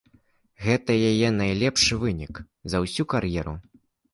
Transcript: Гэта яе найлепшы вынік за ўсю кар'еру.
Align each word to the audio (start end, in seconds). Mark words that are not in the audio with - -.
Гэта 0.67 0.95
яе 1.09 1.27
найлепшы 1.41 1.93
вынік 2.07 2.43
за 2.75 2.85
ўсю 2.87 3.03
кар'еру. 3.13 3.53